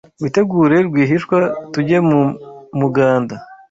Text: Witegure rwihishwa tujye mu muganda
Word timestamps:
Witegure 0.21 0.77
rwihishwa 0.87 1.37
tujye 1.73 1.97
mu 2.07 2.21
muganda 2.79 3.35